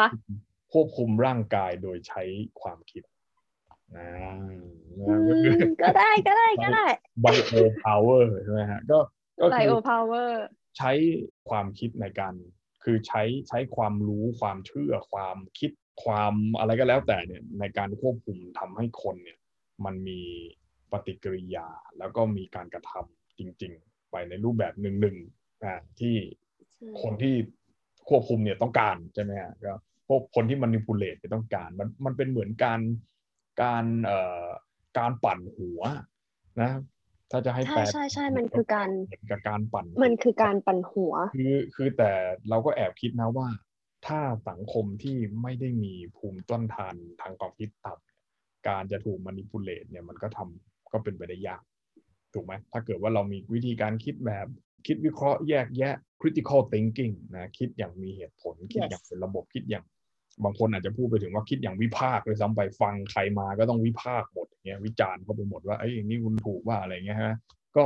[0.73, 2.23] ควบคุมร่างกายโดยใช้
[2.61, 3.03] ความคิด
[3.97, 4.07] นะ
[5.81, 6.85] ก็ได้ก็ได้ก็ได้
[7.21, 8.99] biopower ใช่ไหมฮะก็
[9.39, 10.41] ก็ biopower
[10.77, 10.91] ใช้
[11.49, 12.33] ความคิดในการ
[12.83, 15.71] คือใช้ใช้ความรู้ความเชื่อความคิด
[16.03, 19.39] ความอะไรก็แล้วแต่เนี่ยในการควบคุมทำให้คนเนี่ย
[19.85, 20.21] มันมี
[20.91, 21.67] ปฏิกิริยา
[21.97, 25.17] แล้วก็มีการกระทำจริง ๆ ไปในรูปแบบหนึ่งหนึ่ง
[25.63, 26.15] อ่าที่
[27.01, 27.35] คนที่
[28.09, 29.73] ควบคุมเนี่ยต้องการใช่ไหมฮะก็
[30.07, 32.79] พวกคนที่มันนิพูเลตจะต้องการมันมันเป็นเหมือนการ
[33.63, 34.47] การเอ่อ
[34.97, 35.81] การปั่นหัว
[36.61, 36.71] นะ
[37.31, 38.89] ถ้าจะให้แปลใช่ใช่มันคือการ
[39.31, 42.11] กับการปั่น มันคือการปั่นหัว คือคือแต่
[42.49, 43.47] เราก็แอบคิดนะว่า
[44.07, 44.19] ถ้า
[44.49, 51.61] สังคมที่ไม่ได้มีภูมิต้นทานทางความคิดต่ำการจะถูกมานิพูเลตเนี่ยมันก็ทำก็เป็นไปได้ยาก
[52.33, 54.47] ถูกไหมถ้าเกิดว่าเรามีวิธีการคิดแบบ
[54.87, 59.85] คิดวิเคราะห์แยกแยะ critical thinking นะคิดอย่างมีเหตุผล คิดอย่างเป็นระบบคิดอย่าง
[60.43, 67.33] บางคนอาจจะพูดไปถึงว่าคิดอย่างวิพากษ์เลยซ้ำไปฟังใครมาก็ต้องวิพากษ์หมดเงี้ยวิจารณ์เขาไปหมดว่าไอ้อย่างนี้คุณถูกว่าอะไรเงี้ยฮะ
[67.77, 67.83] ก็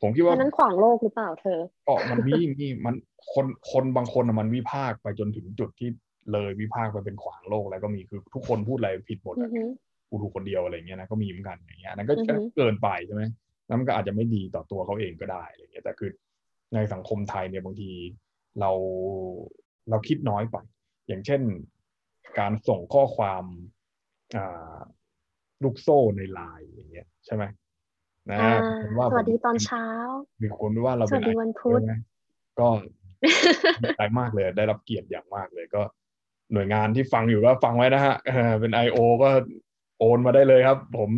[0.00, 2.94] ผมคิดว่านั้นขวางโลกหรือเปล่าเธอก็มันมีมีมัน
[3.32, 5.88] คนคนบางคนมันวิพากษ์ไปจนถึงจุดที่
[6.32, 9.36] เลยวิพากษ์ไปเป็นขวางโลกแล้วก็มีคือทุกคนพูดอะไรผิดหมด
[10.08, 12.14] กูถูกคนเดียวอะไรเงี้ยนะก็มีเหมือนกันอย่างเงี้ยนั้นก็
[12.56, 13.22] เกินไปใช่ไหม
[13.66, 16.10] แล้วมันก็อาจจะไม่ดีต่อตัวเขาเองก็ได้อะไรเงี้ยแต่คือ
[16.74, 17.90] ในสังคมไทยเนี่ยบางที
[18.60, 18.70] เรา
[19.90, 20.56] เราคิดน้อยไป
[21.08, 21.40] อย่างเช่น
[22.38, 23.44] การส่งข้อความ
[25.62, 27.44] ลูกโซ่ในไลน์อย่างเงี้ยใช่ไหม
[28.30, 28.38] นะ
[28.98, 29.86] ว่าสวัสดีตอนเช้า
[30.42, 31.80] มีคนว่าเราเป็นวันพุธ
[32.60, 32.68] ก็
[33.96, 35.82] ใจมากเลย ได้รับเกียรติอย่างมากเลยก็
[36.52, 38.14] หน่วยงานที่ฟังอยู่ก็ฟังไว้นะฮะ
[38.60, 39.30] เป็นไอโอก็
[39.98, 41.10] โอนมาได้เลยครับ ผม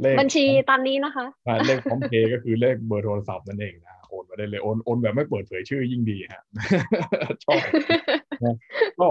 [0.00, 1.26] เลขบัญชีตอนนี้นะคะ
[1.66, 6.42] เลขพร้อมเพย์ก็คือเลขเบอร์โทรศัพท์นั่นเองนะโอนมาได้เลยโอนโอนแบบไม่เปิดเผยชื่อยิ่งดีฮะ
[7.44, 7.58] ชอบ
[9.00, 9.08] ก็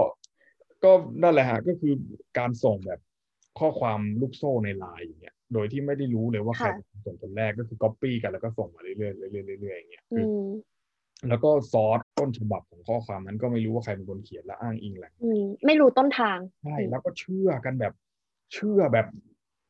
[0.84, 0.92] ก็
[1.22, 1.94] นั่นแหละฮะก็คือ
[2.38, 3.00] การส่งแบบ
[3.58, 6.68] ข้อความลูกโซ่ในไลน์อย่างเงี้ยโดยที่ไม่ได้รู้เลยว่าใคร
[7.06, 10.26] ส่งคนแรกก็คือก๊อปปี้กันแล้วก็ส่งมาเรื่อยๆเรื่อยๆเรื่อยๆอย่างเงี้ยคือ
[11.28, 15.12] แล้วก็ซอสต้นฉบับของข้อความนั้นก็ไม่รู้ว่าใครเป็นคนเขียนและอ้างอิงแหล่ง
[15.66, 17.94] ไม่รู้ต้นทางใช่แล้วก็เชื่อกันแบบ
[18.54, 19.06] เชื่อแบบ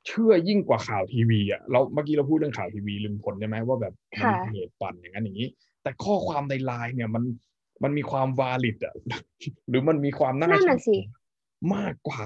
[0.07, 5.49] เชื่อยิ่งกว่าข่าวทีวีอะเราเมื่อกี้เราพูดเรื่องข่าวทีวีลืมผลใช่ไหมว่าแบบมันเหตุปั่นอย่างนั้นอย่างนี้
[5.83, 7.23] แต่ข้อความในไลน์เนี่ยมัน
[7.85, 8.95] มันมีความวาลิดอะ
[9.69, 11.03] หรือมันมีความน่าเชื่อ
[11.75, 12.25] มากกว่า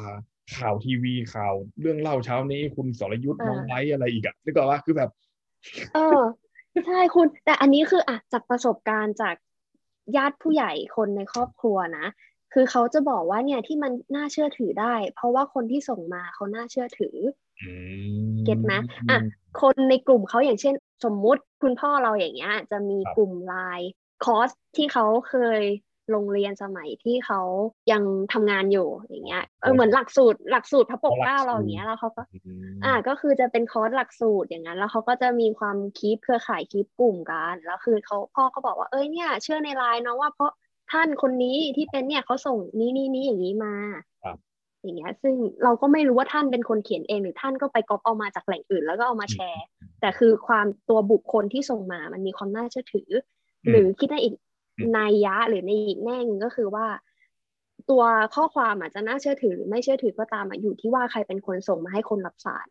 [0.57, 5.11] ข่าวทีวีข่าวเรื่องเล่าเช้านี้คุณสรยุทธ์มองไลอะไรอีกอะนึกออกว่าคือแบบ
[5.95, 6.21] เออ
[6.87, 9.35] ใช่คุณ แต่อันนี้คืออะจากประสบการณ์จาก
[10.17, 12.07] ญาติผู้ใหญ่คนในครอบครัวนะ
[12.55, 17.17] คือเขาจะบอกว่าเนี่ยที่มันน่าเชื่อถือได้ เพราะว่าคนที่ส่งมาเขาน่าเชื่อถือ
[18.45, 18.73] เก็ตไหม
[19.11, 19.19] อะ
[19.63, 23.91] คนในกลุ่มเขาอย่างเช่น สมมุติคุณพ่อเราอย่างเงี้ย จะมีกลุ่มไลน์
[24.25, 25.63] คอร์สที่เขาเคย
[26.11, 27.41] โรงเรียนสมัยที่เขา
[27.93, 28.03] ยัง
[28.33, 32.23] ทำงานอยู่อย่างเงี้ยเออเหมือนหลักสูตรหลักสูตรพระปกเกล้าเราอย่างเงี้ยแล้วเขาก็
[32.85, 40.53] อ่าก็คือจะเป็นคอร์สหลักสูตรอย่างนั้นแล้วเขาก็จะมีความคีปเครือข่ายคีปกลุ่มกันแล้วคือเขาพ่อเขาบอกว่าเอ้ยเนี่ยเชื่อในไลน์เนาะว่าเพราะ
[40.93, 43.75] ท่านคนนี้ที่เป็นเนี่ยเขาส่งนี้นี้นี้อย่างนี้มา
[44.83, 49.65] อย่างเงี้ย ซึ่งเราก็ไม่รู้ว่าท่านเป็นคนเขียนเองหรือท่านก็ไปก๊อปเอามาจากแหล่งอื่น แล้วก็เอามาแชร์
[50.01, 53.11] แต่คือความตัวบุคคลที่ส่งมามันมีความน่าเชื่อถือ
[53.71, 54.35] หรือคิดในอีก
[54.97, 56.87] นัยยะหรือในอีกแง่นึงก็คือว่า
[57.91, 58.03] ตัว
[58.35, 62.69] ข้อความอาจจะน่าเชื่อถือหรือไม่เชื่อถือก็ตามอยู่ที่ว่าใครเป็นคนส่งมาให้คนรับสาร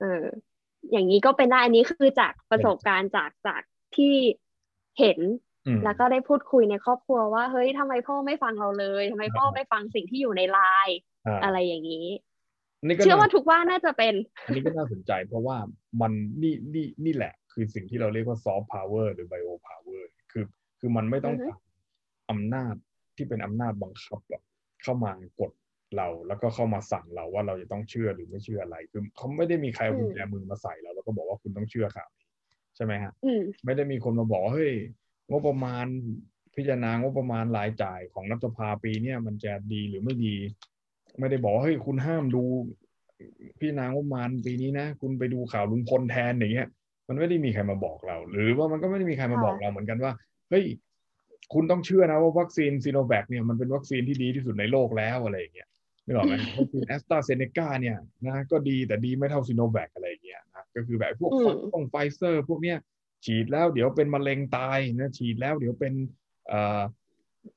[0.00, 0.24] เออ
[0.92, 3.62] อย่างนี้ก็เป็นได้อันนี้คือจากประสบการณ์จากจาก
[3.96, 4.14] ที่
[4.98, 5.20] เห็น
[5.84, 10.98] แล้วก็ได้พูดคุยในครอบครัวว่าเฮ้ยทำไมพ่อไม่ฟังเราเลยทำไมพ่อไม่ฟังสิ่งที่อยู่ในไลน์
[11.44, 12.08] อะไรอย่างนี้
[13.02, 14.14] เชื่อว่าทุกว่าน่าจะเป็น
[14.46, 15.56] อันนี้ก็น่าสนใจเพราะว่า
[16.00, 20.44] มันนี่นี่นี่แหละ คือสิ่งที่เราเรียกว่า soft power หรือ biopower คือ
[20.78, 21.34] คือมันไม่ต้อง
[22.30, 22.74] อำนาจ
[23.16, 24.42] ที่เป็นอำนาจบังคับแบบ
[24.82, 25.52] เข้ามากด
[25.96, 32.26] เราแล้วก็เข้ามาสั่งเราว่าเราจะต้องเชื่อหรือไม่เชื่ออะไร คือเขาไม่ได้มีใครเอากุญแจมือมาใส่เราแล้วแล้วก็บอกว่าคุณต้องเชื่อข่าวนี้
[32.76, 34.72] ใช่ไหมฮะอืมไม่ได้มีคนมาบอกว่าเฮ้ย
[35.30, 35.86] งบประมาณ
[36.56, 40.36] พิจารณางบประมาณรายจ่ายของรัฐสภาปีเนี่ยมันจะดีหรือไม่ดี
[41.18, 42.42] ไม่ได้บอกว่าเฮ้ยคุณห้ามดู
[43.58, 46.68] พิจารณางบประมาณปีนี้นะ คุณไปดูข่าวลุงพลแทนอย่างเงี้ย
[47.08, 50.12] มันไม่ได้มีใครมาบอกเรา หรือว่ามันก็ไม่ได้มีใครมาบอกเราเหมือนกันว่า
[50.50, 50.64] เฮ้ย
[51.52, 55.68] คุณต้องเชื่อนะว่าวัคซีนซีโนแวคเนี่ยมันเป็นวัคซีนที่ดีที่สุดในโลกแล้วอะไรอย่างเงี้ย
[56.04, 62.78] นึกออกไหมวัคซีนแอสตราเซเนกาเนี่ยนะก็ดีแต่ดีไม่เท่าซีโนแวคอะไรอย่างเงี้ยนะก็คือแบบพวกอืมฟงไฟเซอร์พวกเนี้ย
[63.24, 65.94] ฉีดแล้วเดี๋ยวเป็นมะเร็งตายนะฉีดแล้วเดี๋ยวเป็น
[66.48, 66.82] เอ่อ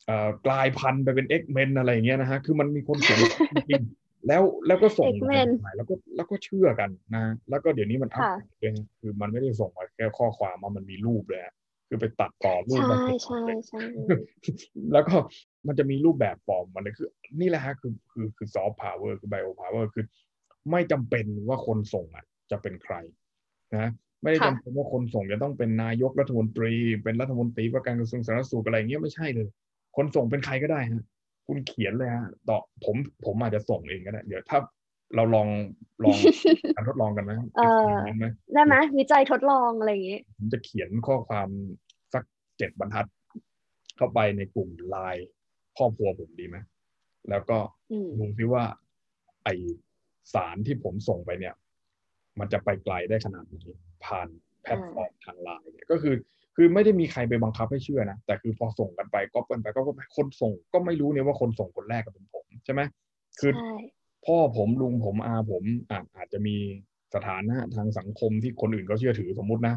[0.05, 3.19] เอ่อกลายพันธุ์ไปเป็น X-Men อะไรอย่างเงี้ยนะฮะคือมันมีคนเขียน
[3.51, 11.53] จริงๆ แล้วแล้วก็ส่งมา X-Men แล้วก็แล้วก็เชื่อกันนะ แล้วก็เดี๋ยวนี้มันอัพค่ะด้วยนะคือมันไม่ได้ส่งมาแค่ข้อความมามันมีรูปเลยอะ
[11.87, 13.81] คือไปตัดต่อรูปใช่มาเห็นใช่เลยใช่
[14.93, 15.15] แล้วก็
[15.67, 20.05] มันจะมีรูปแบบฟอร์มมันเลยคือ นี่แหละฮะคือคือคือ soft power คือ biopower คือ
[20.71, 22.95] ไม่จำเป็นว่าคนส่งอะ จะเป็นใคร
[23.77, 23.89] นะ
[24.21, 29.47] ไม่ได้ค่ะจำเป็นว่าคนส่งจะต้องเป็นนายกรัฐมนตรี เป็นรัฐมนตรีว่าการกระทรวงสาธารณสุขอะไรอย่างเงี้ยไม่ใช่เลย
[29.97, 31.03] คนส่งเป็นใครก็ได้ฮะ
[31.47, 34.59] คุณเขียนเลยฮะต่อผมผมอาจจะส่งเองก็ได้ เดี๋ยวถ้า
[35.15, 35.47] เราลอง
[36.03, 36.17] ลอง
[36.75, 41.49] การทดลองกันไหมเออขียนไหมได้ไหมวิจัยทดลองอะไรอย่างงี้ผมจะเขียนข้อความ
[42.13, 42.23] สัก
[42.57, 43.05] เจ็ดบรรทัด
[43.97, 45.27] เข้าไปในกลุ่มไลน์
[45.77, 46.57] ครอบครัวผมดีไหม
[47.29, 47.57] แล้วก็
[47.91, 48.63] อืมดูซิว่า
[49.43, 49.49] ไอ
[50.33, 51.55] สารที่ผมส่งไปเนี่ย
[52.39, 53.55] มันจะไปไกลได้ขนาดไหน
[54.05, 54.27] ผ่าน
[54.61, 56.15] แพลตฟอร์มทางไลน์เนี่ยก็คือ
[56.59, 62.81] คือไม่ได้มีใครไปบังคับให้เชื่อนะแต่คือพอส่งกันไปก็กันไปก็ไปคนส่งก็ไม่รู้เนี่ยว่าคนส่งคนแรกก็เป็นผมใช่ไหม
[63.39, 63.75] คือใช่
[64.25, 66.55] พ่อผมลุงผมอาผมอะอาจจะมี
[67.15, 69.75] สถานะทางสังคมที่คนอื่นก็เชื่อถือสมมุตินะ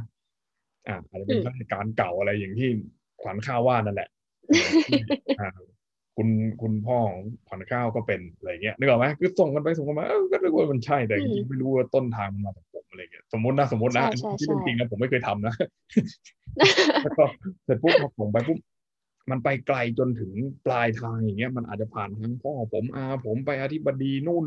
[0.88, 2.69] อะอาจจะเป็นข้าราชการเก่าอะไรอย่างที่
[3.23, 4.09] ขวัญข้าวว่านั่นแหละ
[5.40, 5.49] อ่า
[6.16, 6.29] คุณ
[6.62, 15.55] คุณพ่อของขวัญข้าวก็เป็นอะไรเงี้ยนึกออกไหมคือส่งกันไปส่งกันมาเออก็นึกว่ามันใช่แต่จริงๆไม่รู้ว่าต้นทางมันมาจากผม อะไรเงี้ยสมมตินะสมมตินะใช่ใช่ที่ใช่จริงๆนะผมไม่เคยทำนะ
[17.03, 17.24] แล้วก็
[17.64, 18.59] เสร็จปุ๊บพอผมไปปุ๊บ
[19.31, 20.33] มันไปไกลจนถึง
[20.66, 24.44] ปลายทางอย่างเงี้ย มันอาจจะผ่านทั้งพ่อผมอาผมไปอธิบดีนู่น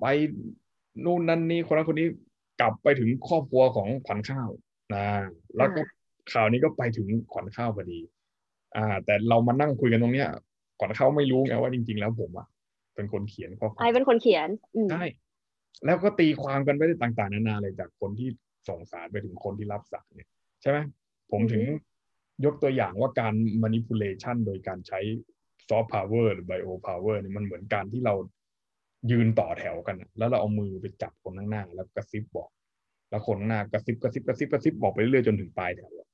[0.00, 0.06] ไป
[1.04, 2.08] นู่นนั่นนี่คนนั้นคนนี้
[2.60, 4.48] กลับไปถึงครอบครัวของขวัญข้าว
[4.94, 5.06] นะ
[5.56, 5.80] แล้วก็
[6.32, 8.00] ข่าวนี้ก็ไปถึงขวัญข้าวพอดี
[8.76, 10.28] อ่า แต่เรามานั่งคุยกันตรงเนี้ย
[10.80, 12.46] ขวัญข้าวไม่รู้ไงว่าจริง ๆ แล้วผมอะ
[12.94, 15.04] เป็นคนเขียนข้อควาไอมเป็นคนเขียนอืมใช่
[15.84, 18.28] แล้วก็ตีความกันไปได้ต่าง ๆ นานาเลยจากคนที่
[18.68, 20.28] ส่งสารไปถึงคนที่รับสารเนี่ย
[20.62, 20.78] ใช่ไหม
[21.32, 21.74] ผมถึงอือฮึ
[22.44, 25.00] ยกตัวอย่างว่าการ manipulation โดยการใช้
[25.68, 28.14] soft power หรือ bio power เนี่ยมันเหมือนการที่เรา
[29.10, 32.50] ยืนต่อแถวกันอะแล้วเราเอามือไปจับคนข้างหน้า แล้วกระซิบบอก
[33.10, 36.08] แล้วคนข้างหน้ากระซิบกระซิบกระซิบกระซิบบอกไปเรื่อยๆจนถึงปลายแถวอะ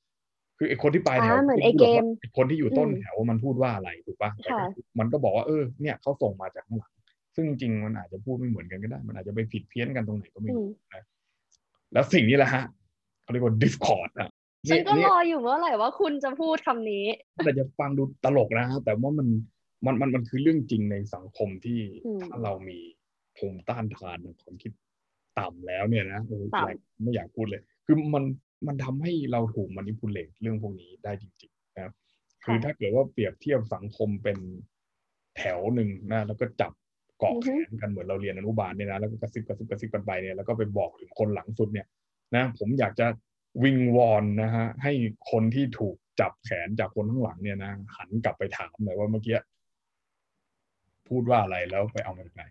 [0.59, 4.69] คือไอ้คนที่ปลายแถวอ่าเหมือนพูดไอ้เกมว่าไอ้คนที่อยู่ต้นอืมแถวมันพูดว่าอะไรถูกปะแต่ก็ค่ะ
[4.99, 6.93] มันก็บอกว่าเออเนี่ยเขาส่งมาจากข้างหลัง
[7.35, 11.05] ซึ่งจริงๆมันอาจจะพูดไม่เหมือนกันก็ได้ มันอาจจะไปผิดเพี้ยนกันตรงไหนก็ไม่อืรู้มนะ
[11.93, 12.65] แล้วสิ่งนี้แหละฮะ
[13.23, 14.29] เขาเรียกว่า discord อะ
[14.71, 17.07] ฉันก็นี่รออยู่เมื่อไหร่ว่าคุณจะพูดคำนี้
[17.45, 19.29] แต่จะฟังดูตลกนะฮะแต่ว่ามัน
[19.87, 22.79] มันมันมันคือเรื่องจริงในสังคมที่อืมถ้าเรามี
[23.37, 24.73] ภูมิต้านทานความคิด
[25.39, 28.25] ต่ำแล้วเนี่ยนะโอ้ยต่ำแรงไม่อยากพูดเลย คือมัน
[28.67, 31.93] มันทำให้เราถูกมานิพุเลตเรื่องพวกนี้ได้จริงๆนะครับ
[32.45, 34.39] คือถ้าเกิดว่าเปรียบเทียบสังคมเป็น
[35.37, 36.73] แถวหนึ่งนะแล้วก็จับ
[37.21, 41.87] เกาะอือแขฮึนกันเหมือนเราเรียนอนุบาลเนี่ยนะแล้วก็กระซิบกระซิบกระซิบกันไปเนี่ยแล้วก็ไปบอกถึงคนหลังสุดเนี่ย
[42.37, 43.07] นะผมอยากจะ
[43.65, 44.93] วิงวอนนะฮะให้
[45.31, 49.37] คนที่ถูกจับแขนจากคนข้างหลังเนี่ยนะหันกลับไปถามหน่อยว่าเมื่อกี้
[51.09, 52.45] พูดว่าอะไรแล้วไปเอามาจากไหน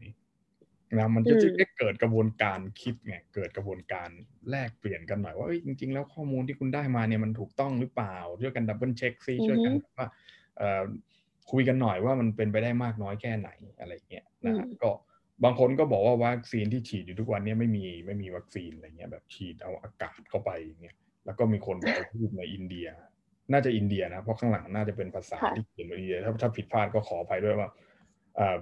[0.98, 4.10] นะมันจะอืมจึงได้เกิดกระบวนการคิดไงเกิดกระบวนการ
[4.50, 10.08] แลกเปลี่ยนกันหน่อยว่าเอ้ยจริง ๆ แล้วข้อมูลที่คุณได้มาเนี่ยมันถูกต้องหรือเปล่าช่วยกัน double check ซิช่วยกันแบบว่า
[10.58, 10.84] เอ่อ
[11.52, 14.92] คุยกันหน่อยว่ามันเป็นไปได้มากน้อยแค่ไหนอะไรเงี้ยนะฮะอืมก็
[15.44, 22.88] บางคนก็บอกว่าวัคซีนที่ฉีดอยู่ทุกวันเนี้ไม่มีไม่มีวัคซีนอะไรเงี้ยแบบฉีดเอาอากาศเข้าไปอย่างเงี้ยแล้วก็มีคนไปเอาพูดในอินเดีย
[23.52, 27.70] น่าจะอินเดียนะเพราะข้างหลังน่าจะเป็นภาษาค่ะที่เขียนมาอินเดียถ้าถ้าผิดพลาดก็ขออภัยด้วยว่า
[28.36, 28.58] เอ่อ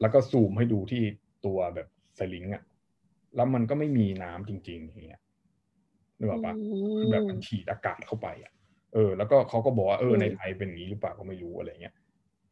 [0.00, 1.02] แล้วก็ซูมให้ดูที่
[1.46, 2.62] ตัวแบบสลิงอะ
[3.36, 5.22] แล้วมันก็ไม่มีน้ำจริง ๆ อย่างเงี้ย
[6.18, 6.54] นึกออกปะ
[6.98, 8.52] คือแบบมันฉีดอากาศเข้าไปอะ
[8.94, 11.94] เออ แล้วก็เขาก็บอกว่าเอออืมในไทยเป็นอย่างนี้หรือเปล่าก็ไม่รู้อะไรเงี้ย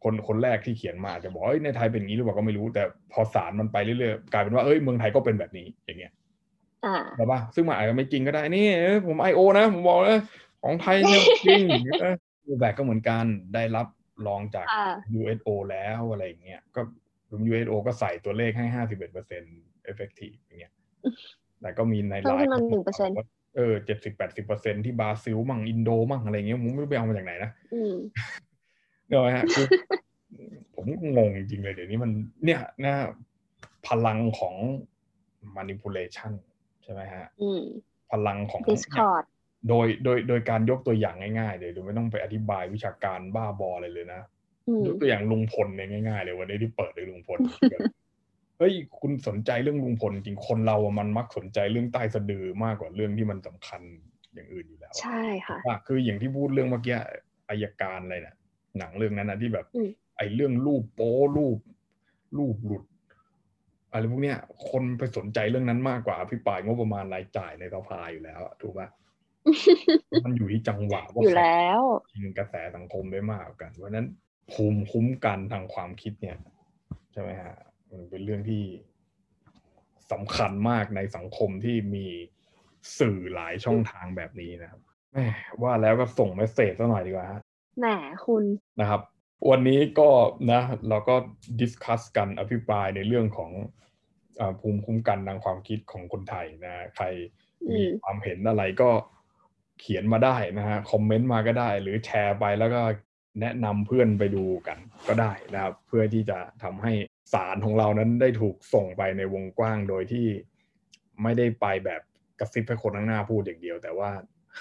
[0.02, 6.12] คนคนแรกที่เขียนมาอาจจะบอกเอ้ยในไทยเป็นอย่างนี้หรือเปล่าก็ไม่รู้ แต่พอสารมันไปเรื่อยๆกลายเป็นว่าเอ้ยเมืองไทยก็เป็นแบบนี้อย่างเงี้ย
[6.86, 10.18] อ่าใช่ปะซึ่งมันอาจจะไม่จริงก็ได้นี่เอ้ยผมไอโอนะผมบอกเลย
[10.62, 11.64] ของไทยเนี่ยจริง
[12.00, 12.14] เออ
[12.46, 13.24] รูแบกก็เหมือนกัน
[13.54, 13.86] ได้รับ
[14.26, 16.80] รองจากอ่า USO แล้วอะไรอย่างเงี้ยก็
[17.50, 19.56] USO ก็ใส่ตัวเลขให้ห้าสิบเอ็ดเปอร์เซ็นต์
[19.90, 20.72] effective อย่างเงี้ย
[21.60, 27.94] แต่ก็มีในเพิ่มไลขึ้น์นมาก็บอก1%ว่า เออเจ็ดสิบแปดสิบเปอร์เซ็นที่บราซิลมั่งอินโดมั่งอะไรเงี้ยผมไม่รู้ไปเอามาจากไหนนะอืม
[29.08, 29.66] เนกอะไหมฮะคือ
[30.74, 30.84] ผม
[31.16, 32.10] งงจริงๆเลยเดี๋ยวนี้มัน
[32.44, 32.94] เนี่ยนะ
[33.88, 34.54] พลังของ
[35.56, 36.32] manipulation
[36.82, 37.62] ใช่ไหมฮะอืม
[38.12, 39.24] พลังของ Discord
[39.68, 44.20] โดยโดยโดยการยกตัวอย่างง่ายๆเลยโดยไม่ต้องไปอธิบายวิชาการบ้าบออะไรเลยนะ
[44.68, 47.38] อืมยกตัวอย่างลุงพลเนี่ยง่ายๆเลยวันนี้ที่เปิดเลยลุงพล
[48.62, 53.82] เฮ้ยคุณสนใจเรื่องลุงพลจริงคนเราอะมันมักสนใจเรื่องใต้สะดือมากกว่าเรื่องที่มันสำคัญ
[54.34, 56.96] อย่างอื่นอยู่แล้ว ใช่ค่ะว่าคืออย่างที่พูดเรื่องเมื่อกี้
[57.50, 58.36] อายการอะไรเนี่ย
[58.78, 61.58] หนังเรื่องนั้นนะที่แบบอืมไอ้เรื่องรูปโป้รูป
[62.38, 62.84] รูปหลุด
[63.92, 64.38] อะไรพวกเนี้ย
[64.70, 68.88] คนไปสนใจเรื่องนั้นมากกว่าอภิปรายงบประมาณรายจ่ายในสภาอยู่แล้วอะถูกปะ
[70.24, 74.06] มันอยู่ที่จังหวะว่าอยู่ใครแล้วกินกระแสสังคมได้มากกว่ากันเพราะฉะนั้น
[74.52, 76.36] ภูมิคุ้มกันทางความคิดเนี่ย
[77.12, 77.54] ใช่ไหมฮะ
[77.92, 78.64] มันเป็นเรื่องที่
[80.12, 82.06] สำคัญมากในสังคมที่มี
[82.98, 84.80] สื่อหลายช่องทางแบบนี้นะครับ
[85.12, 85.26] แหม่
[85.62, 87.40] ว่าแล้วก็ส่ง message ซะหน่อยดีกว่าฮะ
[87.78, 87.86] แหม
[88.26, 88.44] คุณ
[88.80, 89.00] นะครับ
[89.50, 90.08] วันนี้ก็
[90.52, 91.16] นะ เราก็
[91.60, 93.50] discuss กันอภิปรายในเรื่องของ
[94.40, 97.06] อาภูมิคุ้มกันทางความคิดของคนไทยนะใคร
[97.70, 98.90] มีอืมความเห็นอะไรก็
[99.80, 102.82] เขียนมาได้นะฮะคอมเมนต์มาก็ได้ หรือแชร์ไปแล้วก็
[103.40, 104.78] แนะนำเพื่อนไปดูกัน
[105.08, 106.92] ก็ได้นะครับ เพื่อที่จะทำให้
[107.32, 110.26] สารของเรานั้นได้ถูกส่งไปในวงกว้างโดยที่
[111.22, 112.02] ไม่ได้ไปแบบ
[112.38, 114.10] กระซิบให้คนข้างหน้าพูดอย่างเดียว แต่ว่า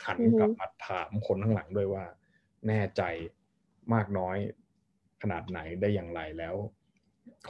[0.06, 2.06] หันอือฮึกลับมาถามคนข้างหลังด้วยว่า
[2.68, 3.02] แน่ใจ
[3.94, 4.38] มากน้อย
[5.22, 6.56] ขนาดไหนได้อย่างไรแล้ว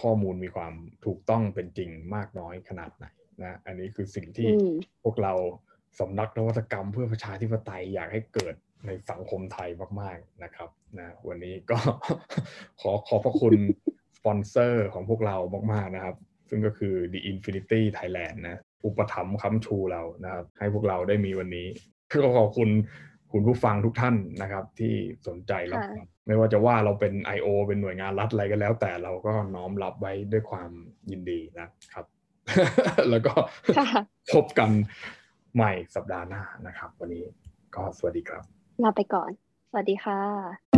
[0.02, 0.74] ข้อมูลมีความ
[1.06, 3.06] ถูกต้องเป็นจริงมากน้อยขนาดไหน
[3.44, 5.34] นะอันนี้คือสิ่งที่อืมพวกเรา
[6.00, 9.70] สำนักนวัตกรรมเพื่อประชาธิปไตยอยากให้เกิดในสังคมไทย
[10.02, 10.70] มาก ๆนะครับ
[11.00, 11.78] นะวันนี้ก็
[12.82, 13.91] ขอขอบพระคุณส
[14.26, 15.38] ปอนเซอร์ของพวกเรา
[15.74, 16.16] มาก ๆ นะครับ
[16.50, 21.68] ซึ่งก็คือ The Infinity Thailand นะอุปถัมภ์ค้ำชูเรานะครับ ให้พวกเราได้มีวันนี้
[22.12, 22.70] ก็ขอบคุณ
[23.32, 24.94] คุณผู้ฟังทุกท่านนะครับ ที่
[25.28, 27.48] สนใจรับฟังไม่ว่าจะว่าเราเป็น I.O.
[27.68, 30.72] เป็นหน่วยงานรัฐอะไรก็แล้ว แต่เราก็น้อมรับไว้ด้วยความ
[31.12, 32.06] ยินดีนะครับ
[33.10, 33.34] แล้วก็
[33.78, 33.88] ค่ะ
[34.34, 34.70] พบกัน
[35.56, 37.24] ใหม่สัปดาห์หน้านะครับ วันนี้
[37.76, 38.44] ก็สวัสดีครับ
[38.84, 39.32] ลาไปก่อน
[39.70, 40.71] สวัสดีค่ะ